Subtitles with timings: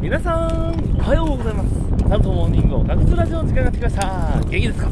[0.00, 2.08] 皆さんおはようございます。
[2.08, 4.40] サルトモーニングを学術ラジオの時間が来ました。
[4.48, 4.88] 元気ですか？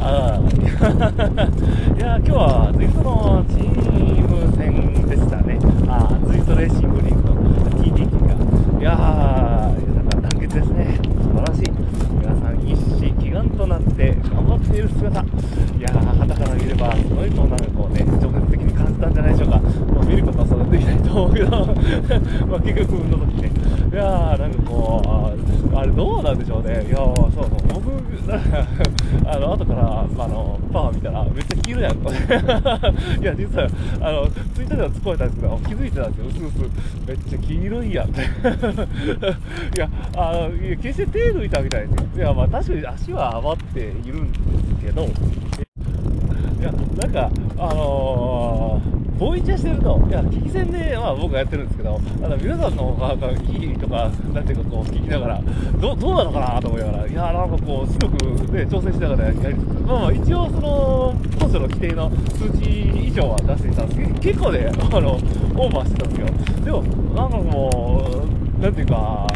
[0.00, 0.40] ああ
[1.96, 5.58] いや今日はツイートのチーム戦でしたね。
[5.88, 7.34] ああツイートレーシングリーグの
[7.82, 11.70] TDK がいやーなんか団結ですね素晴らしい
[12.20, 12.72] 皆さん一
[13.06, 15.24] 糸祈願となって頑張っている姿い
[15.80, 20.64] やー旗から見ればすごいこうなんかこうね情熱的に感じたんじゃないでしょうかもう見ることはそれ
[21.14, 22.08] はできないと思うけ？
[22.40, 23.50] どまあ結局の時ね
[23.92, 25.02] いやーなんかこ
[25.72, 26.84] うあれどうなんでしょうね。
[26.86, 27.84] いやーそうそう僕
[28.28, 28.66] なんか
[29.26, 32.16] あの後からあのパワー見たらめっちゃ黄色やんこれ
[33.20, 33.68] いや実は
[34.00, 36.26] あのツイッターでは突っ込めたんですけど気づいてたんですよ。
[36.26, 37.08] うすうす。
[37.08, 38.20] めっちゃ黄色いやんって。
[39.76, 42.06] いやあのいや決して手抜いたみたいですよ。
[42.16, 44.38] いやまあ確かに足は余っているんで
[44.80, 45.02] すけど。
[45.04, 45.06] い
[46.66, 48.53] やなんかあのー
[49.18, 55.40] ボイチャしてると、いや、聞き戦で、まあ、僕がやってるんですけど、あの皆さんの方がいいとか、なんていうか、こう、聞きながら、
[55.80, 59.52] どどうなのかなと思いながら、いや、なんかこう、すごくね、挑戦しながらやりつつ、
[59.86, 66.64] まあまあ、一応、その、当初の規定の数値以上は出していたんですけど、結構ね、あの、オーバーしてたんですよ。
[66.64, 66.82] でも、
[67.14, 68.26] なんかも
[68.58, 69.26] う、なんていうか、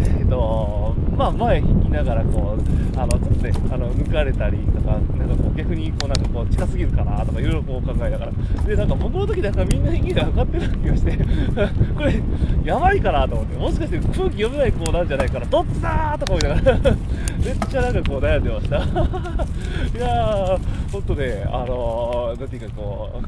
[0.00, 1.62] えっと、まあ、前
[1.96, 8.32] ながら、こう、あの、ちょっとね、あの、抜かれたりとか、なんかこう、逆に、こう、なんかこう、近すぎるかなとか、いろいろこう考えながら。
[8.66, 11.16] で、なんか僕の時なんかみんな息が上がってる気がして、
[11.96, 12.22] これ、
[12.64, 16.78] やばいかなと思って、もしかして空気読めない子なんじゃないかな、どっちだーとか思いながら、
[17.44, 18.76] めっちゃなんかこう悩んでました。
[19.96, 20.58] いやー、
[20.92, 23.22] ほんとね、あのー、なんていうかこう、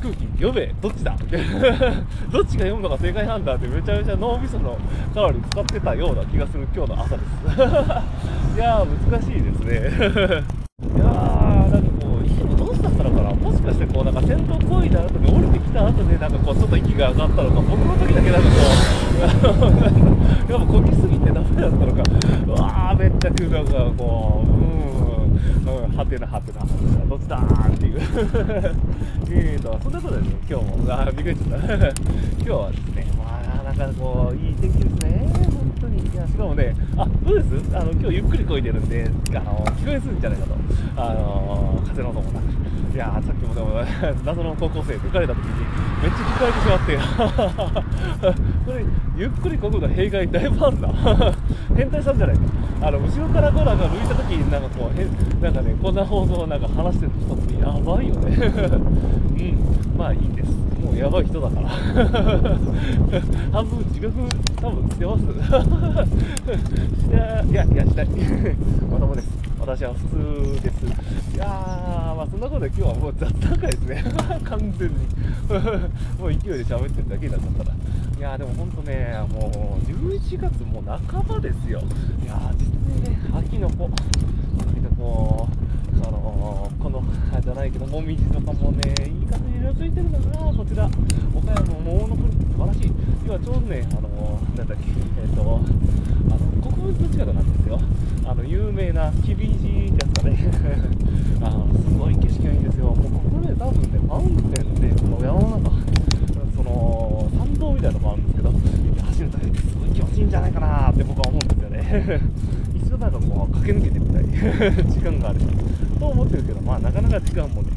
[0.00, 1.16] 空気読め、どっちだ？
[2.32, 4.76] どっちが読むのが正解なんだってめちゃめちゃ脳みその
[5.14, 7.24] カロリー使ってたような気がする今日の朝です。
[7.78, 9.78] いやー、難しいですね。
[10.82, 19.68] いやー、なんかこう、いつもどうしたったのかな、もしかしてこう、なんか先頭こいだ後で降りてきた後で、なんかこう、ちょっと息が上がったのか、僕の時だけなんかこ
[20.48, 22.02] う、やっぱこぎすぎてダメだったのか、
[22.48, 26.66] うわー、めっちゃ空間がこう、うん、うん、はてなはてな、
[27.08, 28.00] どっちだーっていう。
[29.30, 31.56] えーと、そんなことでね、今日も、あ、びっくりした。
[31.56, 35.28] 今日はですね、まあ、なんかこう、いい天気ですね、
[35.80, 36.02] 当に。
[36.02, 40.54] いや、しかもね、あ、どうですあの、今日ゆっくり漕いでるんで、あの、聞こえするんじゃないかと。
[40.96, 42.44] あの、風の音もなく。
[42.98, 43.68] いや、さっきもでも、
[44.26, 45.52] 謎の高校生抜かれた時に、
[46.02, 48.34] めっちゃ聞かれてしまって、
[48.66, 48.84] これ、
[49.16, 50.88] ゆっくり漕ぐの弊害だいぶあるな。
[51.78, 52.42] 変態さんじゃないか。
[52.82, 55.10] あの、後ろからこうなんか抜いた時に、なんかこう、へん
[55.40, 58.36] なんかね、こんな放送をなんか話してる人ってやばいよね。
[59.94, 60.50] うん、まあいいんです。
[60.84, 61.68] もうやばい人だから。
[63.52, 64.12] 半分自覚
[64.60, 65.22] 多分してます。
[67.08, 68.08] いやいや、いや、したい。
[68.90, 69.38] まともです。
[69.68, 70.86] 私は普通です。
[71.34, 71.48] いやー、
[72.16, 74.04] まあそんなことで今日はもう雑談会ですね。
[74.44, 74.94] 完全に。
[76.18, 77.74] もう勢いで喋ってるだけになっちゃったら。
[78.18, 81.80] いやーでも本当ね、もう11月もう半ばですよ。
[82.22, 82.66] いやー、実
[83.02, 83.96] 際ね、秋の子、なんか
[84.98, 87.02] こう、あのー、この、
[87.40, 90.86] じゃないけど、もみじとかもね、いい感じに色づいてるんだな、こちら。
[91.34, 92.92] 岡山の桃の国、素晴らしい。
[93.24, 94.84] 今ちょうどね、あのー、なんだっけ、
[95.22, 97.80] えっ、と、あの、国分の近くなんですよ。
[98.24, 100.38] あの、有名なキビジってやつかね。
[101.40, 102.86] あの、すごい景色がいいんですよ。
[102.86, 105.70] もうここね、多分ね、マウンテンで、この山の中、
[106.56, 108.52] その、参道みたいなのもあるんですけど、
[109.06, 111.77] 走るときすごい気持ちいいんじゃないかなって僕は思うんですよね。
[112.74, 114.24] 一度なんかこう、駆け抜けてみたい
[114.92, 115.46] 時間があれば。
[115.98, 117.68] と思ってるけど、まあなかなか時間もね、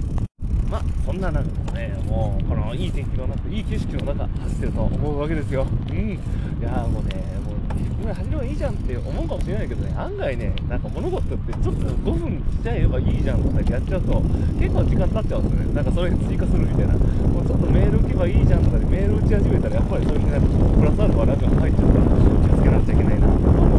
[0.69, 5.65] まあそんな中ですね、もうこのいい天気の中、いい景色の中、走ってると思うわけですよ。
[5.89, 5.97] うん。
[5.97, 6.19] い
[6.61, 7.55] やーもうね、もう
[8.03, 14.21] 今走ればいいじゃんって思うかもしれないけどね、案外ね、なんか物事ってちょっと5分しちゃえばいいじゃんとかやっちゃうと、
[14.59, 15.73] 結構時間経っちゃうんですよね。
[15.73, 16.93] なんかそれに追加するみたいな。
[16.93, 20.47] もうちょっとメール打けばいいじゃんとかでメール打ち始めたら、やっぱりそういうなんか
[20.77, 23.70] プラスアルファなんか入っちゃうから気をつけなくちゃいけないなと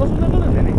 [0.00, 0.72] まんなことでね、